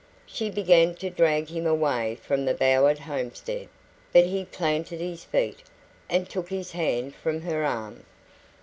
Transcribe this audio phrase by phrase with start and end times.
[0.25, 3.67] She began to drag him away from the bowered homestead,
[4.11, 5.59] but he planted his feet,
[6.09, 8.03] and took his hand from her arm.